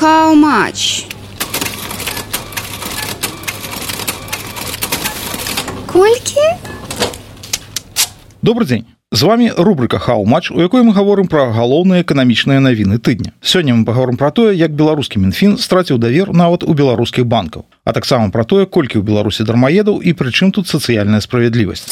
How 0.00 0.34
much? 0.34 1.06
Колькі? 5.86 6.40
Добрый 8.42 8.66
дзень 8.66 8.84
з 9.12 9.22
вами 9.22 9.52
рубрика 9.56 9.98
хау-матч 9.98 10.50
у 10.50 10.60
якой 10.60 10.82
мы 10.82 10.92
гаворым 10.92 11.28
пра 11.28 11.52
галоўныя 11.54 12.02
эканамічныя 12.02 12.58
навіны 12.58 12.98
тыдня 12.98 13.30
сёння 13.40 13.74
мы 13.74 13.84
паговорым 13.84 14.16
пра 14.16 14.30
тое 14.34 14.56
як 14.58 14.74
беларускі 14.74 15.22
мінфін 15.22 15.58
страціў 15.58 15.98
давер 16.02 16.34
нават 16.34 16.66
у 16.66 16.74
беларускіх 16.74 17.24
банкаў 17.26 17.64
а 17.84 17.92
таксама 17.92 18.34
пра 18.34 18.42
тое 18.42 18.66
колькі 18.66 18.98
ў 18.98 19.06
беларусі 19.06 19.46
дармаедаў 19.46 20.02
і 20.02 20.10
прычым 20.18 20.50
тут 20.50 20.66
сацыяльная 20.66 21.22
справядлівасць 21.22 21.86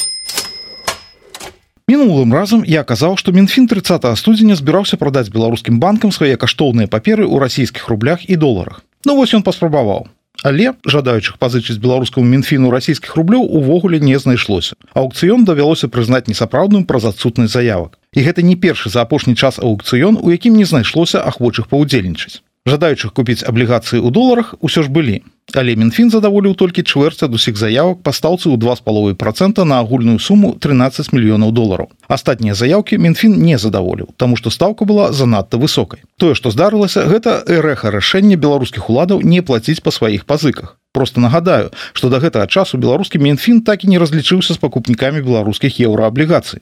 мінулым 1.92 2.32
разам 2.32 2.64
я 2.68 2.82
казаў 2.88 3.18
што 3.20 3.36
мінфін 3.36 3.68
30 3.68 4.08
студзеня 4.22 4.56
збіраўся 4.56 4.96
прадаць 4.96 5.28
беларускім 5.36 5.78
банкам 5.84 6.16
свае 6.16 6.34
каштоўныя 6.40 6.88
паперы 6.88 7.28
ў 7.28 7.44
расійскіх 7.44 7.92
рублях 7.92 8.24
і 8.28 8.40
доларах 8.40 8.82
ну 9.04 9.20
вось 9.20 9.36
ён 9.36 9.46
паспрабаваў 9.46 10.08
Але 10.42 10.72
жадаючых 10.92 11.38
пазычыць 11.38 11.78
беларускаму 11.78 12.26
мінфіну 12.26 12.70
расійскіх 12.74 13.14
рублёў 13.14 13.46
увогуле 13.58 14.00
не 14.02 14.18
знайшлося. 14.18 14.74
Аукцыён 14.90 15.44
давялося 15.46 15.86
прызнаць 15.86 16.26
несапраўдным 16.26 16.82
праз 16.84 17.06
адсутнасць 17.12 17.54
заявак. 17.54 17.98
І 18.12 18.26
гэта 18.26 18.42
не 18.42 18.56
першы 18.56 18.90
за 18.90 19.06
апошні 19.06 19.36
час 19.36 19.62
аукцыён, 19.62 20.18
у 20.18 20.34
якім 20.34 20.58
не 20.58 20.66
знайшлося 20.66 21.22
ахвочых 21.22 21.70
паўдзельнічаць 21.70 22.42
жадаючых 22.66 23.12
купіць 23.12 23.42
аблігацыі 23.42 23.98
ў 23.98 24.10
доларах 24.14 24.54
усё 24.60 24.86
ж 24.86 24.90
былі. 24.90 25.22
Але 25.58 25.74
мінфін 25.76 26.10
задаволіў 26.14 26.54
толькі 26.54 26.86
чвэрць 26.86 27.26
ад 27.26 27.34
усіх 27.34 27.58
заявак 27.58 28.02
пастаўцы 28.06 28.46
ў 28.48 28.56
два 28.56 28.78
з 28.78 28.84
паловай 28.86 29.14
процента 29.18 29.66
на 29.66 29.82
агульную 29.82 30.18
суму 30.22 30.54
13 30.54 31.10
мільёнаў 31.12 31.50
долараў. 31.50 31.90
Астатнія 32.06 32.54
заявкі 32.54 32.98
мінфін 33.02 33.34
не 33.42 33.58
задаволіў 33.58 34.14
таму 34.16 34.38
што 34.38 34.54
стаўка 34.54 34.86
была 34.86 35.10
занадта 35.12 35.58
высокай. 35.58 36.06
Тое 36.16 36.38
што 36.38 36.54
здарылася 36.54 37.02
гэта 37.10 37.42
эрэха 37.46 37.90
рашэння 37.90 38.38
беларускіх 38.38 38.86
уладаў 38.88 39.26
не 39.26 39.42
плаціць 39.42 39.82
па 39.82 39.90
сваіх 39.90 40.24
пазыках 40.24 40.78
просто 40.92 41.20
нагадаю 41.20 41.70
что 41.92 42.08
до 42.08 42.20
гэтага 42.20 42.46
часу 42.46 42.78
беларускі 42.78 43.18
мінфін 43.18 43.62
так 43.64 43.84
і 43.84 43.88
не 43.88 43.98
разлічыўся 43.98 44.54
з 44.54 44.62
пакупнікамі 44.62 45.24
беларускіх 45.24 45.80
еўрааблігацый. 45.80 46.60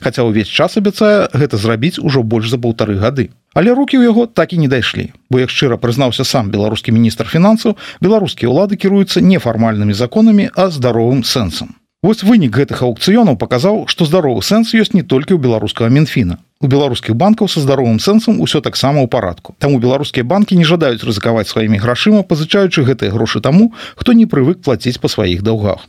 Хаця 0.00 0.22
ўвесь 0.22 0.52
час 0.52 0.76
абяцае 0.76 1.32
гэта 1.32 1.56
зрабіць 1.56 1.98
ужо 1.98 2.22
больш 2.22 2.52
за 2.52 2.58
паўтары 2.60 3.00
гады. 3.00 3.30
Але 3.54 3.74
руки 3.74 3.98
ў 3.98 4.06
яго 4.06 4.30
так 4.30 4.52
і 4.52 4.62
не 4.62 4.68
дайшлі, 4.68 5.10
бо 5.30 5.42
як 5.42 5.50
шчыра 5.50 5.80
прызнаўся 5.80 6.22
сам 6.22 6.54
беларускі 6.54 6.94
міністр 6.94 7.26
фінансаў, 7.26 7.74
беларускія 7.98 8.52
ўлады 8.52 8.78
кіруюцца 8.78 9.24
нефармальнымі 9.24 9.96
законамі, 9.96 10.52
а 10.54 10.70
здаровым 10.70 11.26
сэнсам. 11.26 11.79
Вось 12.00 12.22
вынік 12.24 12.56
гэтых 12.56 12.80
аукцыёнаў 12.80 13.36
паказаў, 13.36 13.84
што 13.84 14.06
здаровы 14.08 14.40
сэнс 14.40 14.72
ёсць 14.72 14.96
не 14.96 15.04
толькі 15.04 15.36
ў 15.36 15.40
беларускага 15.44 15.92
мінфіна. 15.92 16.40
У 16.64 16.68
беларускіх 16.72 17.12
банкаў 17.12 17.44
са 17.52 17.60
здаровым 17.60 18.00
сэнсам 18.00 18.40
усё 18.40 18.64
таксама 18.64 19.04
ў 19.04 19.08
парадку. 19.12 19.52
Таму 19.60 19.76
беларускія 19.84 20.24
банкі 20.24 20.56
не 20.56 20.64
жадаюць 20.64 21.04
рызыкаваць 21.04 21.52
сваімі 21.52 21.76
грашыма, 21.76 22.24
пазычаючы 22.24 22.88
гэтыя 22.88 23.12
грошы 23.12 23.44
таму, 23.44 23.76
хто 24.00 24.16
не 24.16 24.24
прывык 24.24 24.64
плаціць 24.64 24.96
па 24.96 25.12
сваіх 25.12 25.44
даўгах. 25.44 25.84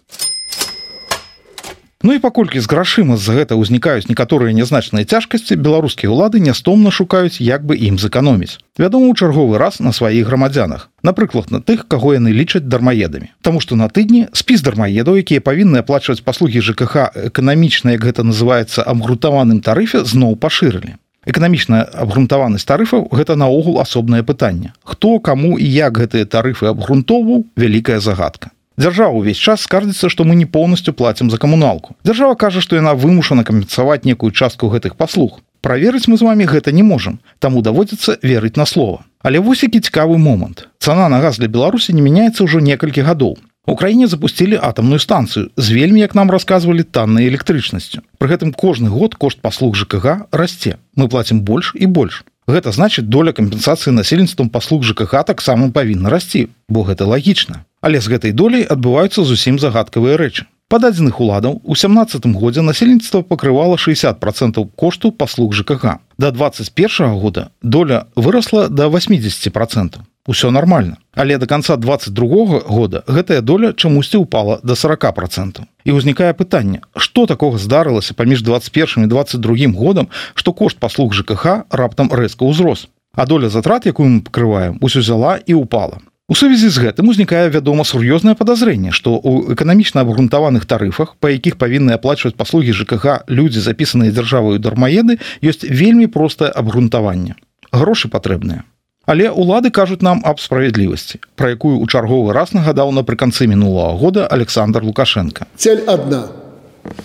Ну 2.03 2.13
і 2.13 2.19
паколькі 2.19 2.57
з 2.57 2.65
грашыма 2.65 3.13
з-за 3.13 3.37
гэта 3.37 3.53
ўзнікаюць 3.53 4.09
некаторыя 4.09 4.49
нязначныя 4.57 5.05
цяжкасці 5.05 5.53
беларускія 5.61 6.09
ўлады 6.09 6.41
нястомна 6.41 6.89
шукаюць 6.89 7.37
як 7.37 7.61
бы 7.61 7.77
ім 7.77 8.01
зэканоміць. 8.01 8.57
Вядома 8.81 9.05
у 9.05 9.13
чарговы 9.13 9.61
раз 9.61 9.77
на 9.77 9.93
сваіх 9.93 10.25
грамадзянах 10.25 10.89
напрыклад 11.05 11.53
на 11.53 11.61
тых 11.61 11.85
каго 11.85 12.17
яны 12.17 12.33
лічаць 12.33 12.65
дармаедамі. 12.65 13.29
Таму 13.45 13.61
што 13.61 13.77
на 13.77 13.85
тыдні 13.85 14.33
спіс 14.33 14.65
дармаедаў 14.65 15.21
якія 15.21 15.45
павінны 15.45 15.85
аплачваць 15.85 16.25
паслугі 16.25 16.65
ЖКХ 16.65 17.13
эканамічна 17.29 17.93
як 17.93 18.01
гэта 18.01 18.25
называется 18.25 18.81
абгрунтаваным 18.81 19.61
тарыфе 19.61 20.01
зноў 20.01 20.41
пашырылі. 20.41 20.97
Эканамічная 21.29 21.85
абгрунтаванасць 21.85 22.65
тарыфаў 22.65 23.13
гэта 23.13 23.37
наогул 23.37 23.77
асобнае 23.77 24.25
пытанне. 24.25 24.73
Хто 24.81 25.19
каму 25.19 25.61
і 25.61 25.69
як 25.69 26.01
гэтыя 26.01 26.25
тарыфы 26.25 26.65
абгрунтоўваў 26.73 27.45
вялікая 27.53 28.01
загадка 28.01 28.49
Дзяржава 28.81 29.13
ўвесь 29.13 29.37
час 29.37 29.61
скардзіцца, 29.61 30.09
што 30.09 30.25
мы 30.25 30.33
не 30.33 30.49
поўнасцю 30.49 30.89
плацім 30.97 31.29
за 31.29 31.37
камуналку. 31.37 31.93
Дзяржава 32.01 32.33
кажа, 32.33 32.65
што 32.65 32.79
яна 32.79 32.95
вымушана 32.97 33.45
кампенсаваць 33.45 34.09
некую 34.09 34.33
частку 34.33 34.73
гэтых 34.73 34.97
паслуг. 34.97 35.37
Праверыць 35.61 36.09
мы 36.09 36.17
з 36.17 36.25
вами 36.25 36.49
гэта 36.49 36.73
не 36.73 36.81
можам, 36.81 37.19
таму 37.37 37.61
даводзіцца 37.61 38.17
верыць 38.25 38.57
на 38.57 38.65
слова. 38.65 39.05
Але 39.21 39.37
вось 39.37 39.61
які 39.61 39.85
цікавы 39.85 40.17
момант. 40.17 40.65
Цана 40.81 41.09
на 41.13 41.21
газ 41.21 41.37
для 41.37 41.45
Беларусі 41.45 41.93
не 41.93 42.01
мяняецца 42.01 42.41
ўжо 42.41 42.57
некалькі 42.57 43.05
гадоў. 43.05 43.37
У 43.69 43.77
краіне 43.77 44.09
запусцілі 44.09 44.57
атамную 44.57 44.97
станцыю 44.97 45.53
з 45.53 45.69
вельмі, 45.69 46.01
як 46.01 46.17
нам 46.17 46.33
расказвалі 46.33 46.81
таннай 46.81 47.29
электрычнасцю. 47.29 48.01
Пры 48.17 48.33
гэтым 48.33 48.49
кожны 48.57 48.89
год 48.89 49.13
кошт 49.13 49.45
паслуг 49.45 49.77
ЖКГ 49.77 50.25
расце. 50.33 50.81
Мы 50.97 51.05
плацім 51.05 51.45
больш 51.45 51.77
і 51.77 51.85
больш. 51.85 52.25
Гэта 52.49 52.73
значыць 52.73 53.05
доля 53.05 53.29
кампенсацыі 53.29 53.93
насельніцтвам 53.93 54.49
паслуг 54.49 54.81
ЖКХ 54.81 55.21
таксама 55.21 55.69
павінна 55.69 56.09
расці, 56.09 56.49
бо 56.65 56.81
гэта 56.81 57.05
лагічна 57.05 57.69
але 57.81 58.01
з 58.01 58.07
гэтай 58.07 58.31
долей 58.31 58.63
адбываюцца 58.63 59.25
зусім 59.25 59.59
загадкавыя 59.59 60.17
рэчы. 60.17 60.45
Дадзеных 60.71 61.19
уладаў 61.19 61.59
у 61.63 61.75
17 61.75 62.25
годзе 62.31 62.61
насельніцтва 62.61 63.21
пакрывала 63.27 63.77
60 63.77 64.19
процентов 64.19 64.69
кошту 64.75 65.11
паслуг 65.11 65.53
жкх 65.53 65.99
до 66.17 66.31
21 66.31 67.19
года 67.19 67.49
доля 67.61 68.07
выросла 68.15 68.69
до 68.69 68.89
80 68.89 69.51
процентов 69.53 70.03
усё 70.25 70.49
нормально 70.51 70.97
але 71.13 71.37
до 71.37 71.47
конца 71.47 71.75
22 71.75 72.59
года 72.59 73.03
гэтая 73.07 73.41
доля 73.41 73.73
чамусьці 73.73 74.17
упала 74.17 74.59
до 74.63 74.75
40 74.75 75.15
процентов 75.15 75.65
і 75.83 75.91
ўзнікае 75.91 76.33
пытанне 76.33 76.79
что 76.95 77.25
такого 77.25 77.57
здарылася 77.57 78.13
паміж 78.13 78.41
21 78.41 79.03
і 79.03 79.07
22 79.07 79.55
годам 79.75 80.07
что 80.35 80.53
кошт 80.53 80.77
паслуг 80.79 81.13
жкх 81.13 81.67
раптам 81.69 82.07
рэзка 82.07 82.45
ўзрос. 82.45 82.87
А 83.13 83.25
доля 83.25 83.49
затрат 83.49 83.85
якую 83.85 84.07
мы 84.07 84.21
пакрываем 84.21 84.77
усё 84.79 84.99
взяла 84.99 85.35
і 85.35 85.53
упала 85.53 85.99
У 86.31 86.35
сувязі 86.39 86.69
з 86.71 86.79
гэтым 86.79 87.11
узнікае 87.11 87.51
вядома 87.51 87.83
сур'ёзнае 87.83 88.39
падазрэнне, 88.39 88.95
што 88.95 89.19
ў 89.19 89.51
эканамічна 89.51 89.99
абгрунтаваных 89.99 90.63
тарыфах, 90.63 91.19
па 91.19 91.27
якіх 91.27 91.59
павінны 91.59 91.91
аплачваць 91.99 92.39
паслугі 92.39 92.71
ЖКГ 92.71 93.27
людзі 93.27 93.59
запісаныя 93.59 94.15
дзяржаваю 94.15 94.55
дармаеды, 94.63 95.19
ёсць 95.43 95.67
вельмі 95.67 96.07
простае 96.07 96.47
абгрунтаванне. 96.47 97.35
Грошы 97.75 98.07
патрэбныя. 98.07 98.63
Але 99.11 99.27
ўлады 99.27 99.75
кажуць 99.75 99.99
нам 99.99 100.23
аб 100.23 100.39
справядлівасці, 100.39 101.19
пра 101.35 101.51
якую 101.51 101.83
ў 101.83 101.91
чарговы 101.91 102.31
раз 102.31 102.55
нагадаў 102.55 102.95
напрыканцы 102.95 103.43
мінулого 103.51 103.99
года 103.99 104.23
Александр 104.23 104.87
Лукашенко. 104.87 105.51
Цель 105.59 105.83
адна 105.83 106.31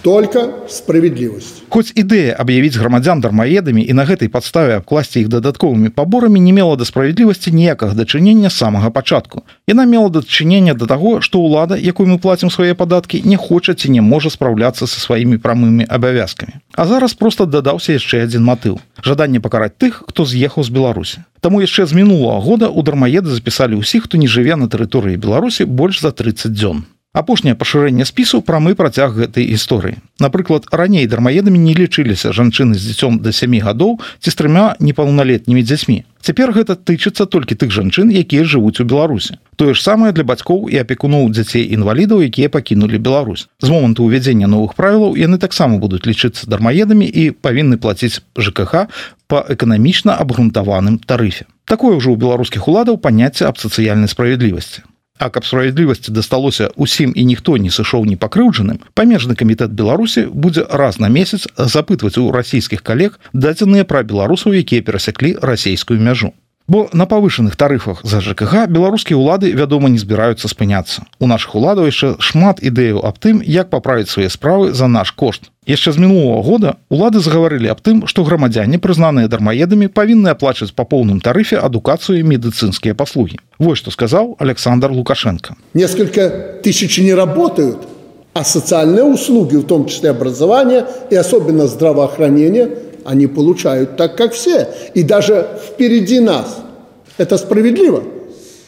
только 0.02 0.68
справедливость. 0.68 1.62
Хоть 1.68 1.92
ідэя 1.94 2.34
аб'явіць 2.38 2.76
грамадзян 2.76 3.20
дармаедамі 3.20 3.82
і 3.82 3.92
на 3.92 4.06
гэтай 4.06 4.28
падставе 4.28 4.78
абкласці 4.78 5.20
іх 5.20 5.28
дадатковымі 5.28 5.90
паборамі 5.90 6.40
не 6.40 6.52
мела 6.52 6.76
да 6.76 6.84
справядлівасці 6.84 7.50
ніякага 7.50 7.94
дачынення 7.94 8.50
самага 8.50 8.90
пачатку. 8.90 9.42
Яна 9.66 9.84
мела 9.84 10.08
дачынення 10.08 10.74
да 10.74 10.86
таго 10.86 11.20
што 11.20 11.42
ўлада 11.42 11.76
якую 11.76 12.06
мы 12.06 12.18
плацім 12.18 12.50
свае 12.50 12.74
падаткі 12.74 13.22
не 13.24 13.36
хоча 13.36 13.74
ці 13.74 13.90
не 13.90 14.00
можа 14.00 14.30
спраўляцца 14.30 14.86
са 14.86 14.98
сваімі 15.00 15.38
прамымі 15.38 15.86
абавязкамі. 15.88 16.62
А 16.74 16.86
зараз 16.86 17.14
просто 17.14 17.46
дадаўся 17.46 17.92
яшчэ 17.98 18.24
адзін 18.24 18.46
матыў 18.46 18.78
жаданне 19.02 19.40
пакараць 19.40 19.76
тых 19.78 20.02
хто 20.08 20.24
з'ехаў 20.24 20.64
з 20.64 20.70
беларусі. 20.70 21.18
Таму 21.40 21.60
яшчэ 21.60 21.86
з 21.86 21.92
мінулого 21.92 22.40
года 22.40 22.68
у 22.68 22.82
дармаеды 22.82 23.30
запісалі 23.30 23.78
ўсіх 23.82 24.10
хто 24.10 24.18
не 24.18 24.26
жыве 24.26 24.56
на 24.56 24.66
тэрыторыі 24.66 25.20
беларусі 25.20 25.64
больш 25.64 26.00
за 26.00 26.10
30 26.10 26.52
дзён 26.52 26.86
апошняе 27.16 27.56
пашырэнне 27.56 28.04
спісу 28.04 28.42
прамы 28.44 28.76
працяг 28.76 29.16
гэтай 29.16 29.48
гісторыі. 29.48 29.96
Напрыклад 30.20 30.68
раней 30.70 31.08
дармаедамі 31.08 31.56
не 31.56 31.72
лічыліся 31.72 32.36
жанчыны 32.36 32.76
з 32.76 32.84
дзіцём 32.84 33.24
да 33.24 33.32
сямі 33.32 33.64
гадоў 33.64 33.96
ці 34.20 34.28
з 34.28 34.36
трымя 34.36 34.76
непаўналетнімі 34.84 35.64
дзяцьмі. 35.64 36.04
Цяпер 36.20 36.52
гэта 36.52 36.76
тычыцца 36.76 37.24
толькі 37.24 37.56
тых 37.56 37.72
жанчын 37.72 38.12
якія 38.12 38.44
жывуць 38.44 38.82
у 38.82 38.84
беларусе 38.84 39.40
тое 39.56 39.72
ж 39.72 39.80
самае 39.80 40.12
для 40.12 40.24
бацькоў 40.28 40.68
і 40.68 40.76
апекуноў 40.84 41.30
дзяцей 41.32 41.64
інвалідаў 41.72 42.20
якія 42.20 42.52
пакінулі 42.52 43.00
Беларусь. 43.00 43.48
З 43.60 43.72
моманту 43.72 44.04
ўвядзення 44.04 44.46
новых 44.46 44.76
правілаў 44.76 45.16
яны 45.16 45.40
таксама 45.40 45.80
будуць 45.80 46.04
лічыцца 46.04 46.44
дармаедамі 46.44 47.08
і 47.08 47.30
павінны 47.32 47.80
плаціць 47.80 48.20
ЖКХ 48.36 48.92
по 49.26 49.40
эканамічна 49.48 50.20
абгрунтаваным 50.20 51.00
тарыфе. 51.00 51.48
Такое 51.64 51.96
ўжо 51.96 52.12
ў 52.12 52.20
беларускіх 52.20 52.68
уладаў 52.68 53.00
паняцце 53.00 53.48
аб 53.48 53.56
сацыяльнай 53.56 54.12
справядлівасці 54.12 54.84
А 55.18 55.30
каб 55.30 55.44
справядлівасці 55.44 56.12
дасталося 56.12 56.70
усім 56.76 57.12
і 57.16 57.24
ніхто 57.24 57.56
не 57.56 57.70
сышоў 57.70 58.04
не 58.04 58.16
пакрыўджаным, 58.20 58.80
памежны 58.94 59.34
камітэт 59.34 59.72
Беларусі 59.72 60.26
будзе 60.28 60.66
раз 60.68 60.98
на 61.00 61.08
месяц 61.08 61.48
запытваць 61.56 62.18
у 62.20 62.30
расійскіх 62.32 62.82
калег 62.82 63.20
дадзеныя 63.32 63.84
пра 63.84 64.02
беларусаў, 64.02 64.52
якія 64.52 64.82
перасяклі 64.82 65.36
расійскую 65.40 66.00
мяжу. 66.00 66.32
Бо 66.68 66.88
на 66.92 67.06
павышаных 67.06 67.54
тарыфах 67.54 68.00
за 68.02 68.20
ЖКГ 68.20 68.66
беларускія 68.66 69.14
ўлады, 69.14 69.54
вядома, 69.54 69.86
не 69.88 70.02
збіраюцца 70.02 70.50
спыняцца. 70.50 71.06
У 71.22 71.30
нашых 71.30 71.54
уладаў 71.54 71.86
яшчэ 71.86 72.18
шмат 72.18 72.58
ідэяў 72.58 73.06
аб 73.06 73.22
тым, 73.22 73.38
як 73.38 73.70
паправіць 73.70 74.10
свае 74.10 74.26
справы 74.26 74.74
за 74.74 74.90
наш 74.90 75.14
кошт. 75.14 75.54
Яшчэ 75.66 75.94
з 75.94 76.02
мінулого 76.02 76.42
года 76.42 76.74
улады 76.90 77.22
загаварылі 77.22 77.70
аб 77.70 77.78
тым, 77.86 78.10
што 78.10 78.26
грамадзяне, 78.26 78.82
прызнаныя 78.82 79.30
дармаедамі, 79.30 79.86
павінны 79.86 80.34
аплачваць 80.34 80.74
па 80.74 80.82
поўным 80.82 81.22
тарыфе 81.22 81.62
адукацыю 81.62 82.18
і 82.18 82.26
медыцынскія 82.34 82.98
паслугі. 82.98 83.38
Вось 83.62 83.78
што 83.78 83.94
сказаў 83.94 84.34
Александр 84.42 84.90
Лукашенко. 84.90 85.54
Несколько 85.74 86.58
тысяч 86.66 86.98
не 86.98 87.14
работают, 87.14 87.86
а 88.34 88.42
социальные 88.44 89.04
услуги, 89.04 89.54
в 89.56 89.64
том 89.64 89.86
числе 89.86 90.10
образование 90.10 90.84
и 91.10 91.14
особенно 91.14 91.68
здравоохранение– 91.68 92.70
они 93.06 93.26
получают 93.26 93.96
так, 93.96 94.16
как 94.16 94.32
все. 94.32 94.68
И 94.94 95.02
даже 95.02 95.58
впереди 95.68 96.20
нас. 96.20 96.58
Это 97.18 97.38
справедливо? 97.38 98.02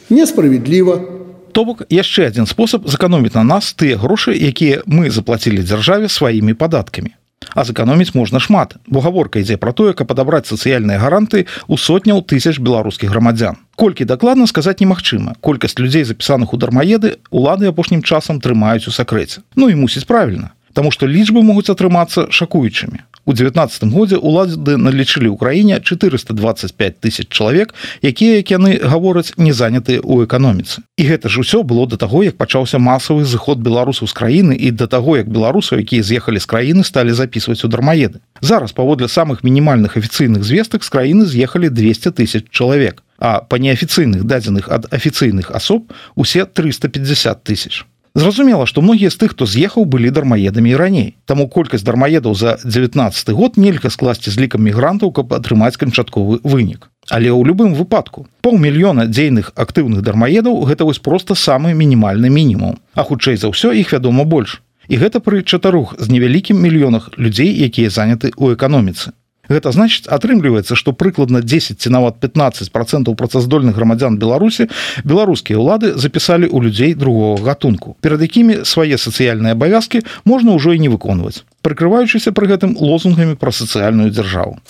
Несправедливо. 0.09 1.19
То 1.51 1.65
бок 1.65 1.81
яшчэ 1.89 2.29
адзін 2.29 2.45
спосаб 2.45 2.85
зэканоміць 2.85 3.33
на 3.33 3.43
нас 3.43 3.73
тыя 3.73 3.97
грошы, 3.97 4.37
якія 4.37 4.85
мы 4.85 5.09
заплацілі 5.09 5.65
дзяржаве 5.65 6.09
сваімі 6.09 6.53
падаткамі. 6.53 7.13
А 7.53 7.65
зэканоміць 7.65 8.13
можна 8.13 8.39
шмат, 8.39 8.77
бо 8.85 9.01
гаворка 9.01 9.41
ідзе 9.41 9.57
пра 9.57 9.73
тое, 9.73 9.93
каб 9.97 10.07
падабраць 10.07 10.45
сацыяльныя 10.45 11.01
гаранты 11.01 11.49
ў 11.65 11.75
сотняў 11.77 12.21
тысяч 12.21 12.61
беларускіх 12.61 13.09
грамадзян. 13.09 13.57
Колькі 13.75 14.05
дакладна 14.05 14.45
сказаць 14.45 14.77
немагчыма. 14.77 15.33
Колькасць 15.41 15.79
людзей 15.81 16.05
запісаных 16.05 16.53
у 16.53 16.57
дармаеды 16.61 17.17
улады 17.33 17.65
апошнім 17.73 18.05
часам 18.05 18.37
трымаюць 18.37 18.85
у 18.85 18.93
сакрэце. 18.93 19.41
Ну 19.55 19.69
і 19.73 19.75
мусіць 19.75 20.05
правільна, 20.05 20.53
Таму 20.73 20.91
што 20.91 21.07
лічбы 21.09 21.41
могуць 21.41 21.69
атрымацца 21.73 22.29
шакуючымі. 22.29 23.01
У 23.25 23.33
19 23.33 23.83
годзе 23.93 24.17
улады 24.17 24.77
налічылі 24.77 25.29
ў 25.29 25.37
краіне 25.37 25.79
425 25.83 26.99
тысяч 26.99 27.27
чалавек, 27.29 27.75
якія 28.01 28.39
як 28.39 28.51
яны 28.51 28.79
гавораць 28.79 29.33
не 29.37 29.53
занятыя 29.53 29.99
ў 29.99 30.25
эканоміцы. 30.25 30.81
І 30.97 31.03
гэта 31.03 31.29
ж 31.29 31.43
усё 31.43 31.63
было 31.63 31.85
да 31.85 31.97
таго, 31.97 32.23
як 32.23 32.37
пачаўся 32.37 32.79
масавы 32.79 33.25
зыход 33.25 33.59
беларусаў 33.59 34.07
з 34.07 34.13
краіны 34.13 34.53
і 34.55 34.71
да 34.71 34.87
таго, 34.87 35.17
як 35.17 35.27
беларусаў, 35.27 35.83
якія 35.83 36.03
з'ехалі 36.03 36.39
з 36.39 36.47
краіны 36.47 36.83
сталі 36.83 37.11
записываць 37.11 37.63
у 37.65 37.69
дармаеды. 37.69 38.23
Зараз 38.41 38.71
паводле 38.71 39.07
самых 39.11 39.43
мінімальных 39.43 39.97
афіцыйных 39.97 40.43
звестак 40.43 40.83
з 40.83 40.89
краіны 40.89 41.25
з'ехалі 41.25 41.69
200 41.69 42.15
тысяч 42.15 42.47
чалавек, 42.49 43.03
а 43.19 43.41
па 43.43 43.59
неафіцыйных 43.59 44.23
дадзеных 44.23 44.71
ад 44.71 44.87
афіцыйных 44.93 45.51
асоб 45.51 45.91
усе 46.15 46.45
350 46.45 47.43
тысяч. 47.43 47.88
Зразумела, 48.15 48.65
што 48.65 48.81
многія 48.81 49.09
з 49.09 49.17
тых, 49.21 49.37
хто 49.37 49.45
з'ехаў 49.45 49.85
былі 49.85 50.09
дармаедамі 50.09 50.71
і 50.71 50.75
раней. 50.75 51.09
Таму 51.25 51.47
колькасць 51.47 51.85
дармаедаў 51.85 52.33
за 52.35 52.57
19 52.65 53.29
год 53.29 53.57
нельга 53.57 53.89
скласці 53.89 54.33
з 54.33 54.39
лікам 54.41 54.65
мігрантаў, 54.65 55.11
каб 55.11 55.33
атрымаць 55.33 55.77
канчатковы 55.77 56.41
вынік. 56.43 56.89
Але 57.09 57.29
ў 57.29 57.41
любым 57.45 57.77
выпадку 57.77 58.25
паўмільёна 58.41 59.05
дзейных 59.09 59.53
актыўных 59.55 60.01
дармаедаў 60.01 60.65
гэта 60.65 60.85
вось 60.89 61.01
проста 61.01 61.37
самы 61.37 61.73
мінімальны 61.73 62.29
мінімум. 62.29 62.81
А 62.93 63.05
хутчэй 63.05 63.37
за 63.37 63.53
ўсё 63.53 63.73
іх 63.73 63.93
вядома 63.93 64.25
больш. 64.25 64.61
І 64.89 64.97
гэта 64.97 65.21
пры 65.21 65.45
чатарух 65.45 65.93
з 66.01 66.09
невялікім 66.09 66.57
мільёнах 66.57 67.13
людзей, 67.17 67.53
якія 67.53 67.93
заняты 67.93 68.33
ў 68.33 68.57
эканоміцы. 68.57 69.13
Гэта 69.49 69.73
значыць 69.73 70.07
атрымліваецца 70.07 70.77
што 70.77 70.93
прыкладна 70.93 71.41
10 71.41 71.81
ці 71.81 71.89
нават 71.89 72.21
15 72.21 72.71
процентаў 72.71 73.17
працаздольных 73.19 73.75
грамадзян 73.75 74.17
беларусі 74.21 74.69
беларускія 75.03 75.59
ўлады 75.59 75.97
запісалі 75.97 76.45
ў 76.47 76.69
людзей 76.69 76.93
другого 76.93 77.41
гатунку. 77.41 77.97
Перад 78.01 78.21
якімі 78.21 78.63
свае 78.63 78.95
сацыяльныя 78.97 79.57
абавязкі 79.57 80.05
можна 80.25 80.53
ўжо 80.53 80.77
і 80.77 80.79
не 80.79 80.89
выконваць 80.89 81.43
прыкрываючыся 81.65 82.31
пры 82.31 82.55
гэтым 82.55 82.77
лозунгамі 82.79 83.35
пра 83.35 83.51
сацыяльную 83.51 84.13
дзяржаву 84.13 84.61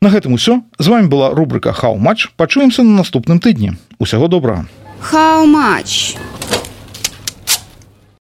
на 0.00 0.12
гэтым 0.12 0.38
усё. 0.38 0.62
З 0.78 0.86
вами 0.88 1.06
была 1.08 1.30
рубрика 1.34 1.72
хау 1.72 1.96
матч 1.96 2.30
пачуемся 2.36 2.82
на 2.82 3.02
наступным 3.02 3.40
тыдні. 3.40 3.74
Усяго 3.98 4.28
добрага. 4.28 4.66
How 5.00 5.46
much? 5.46 6.16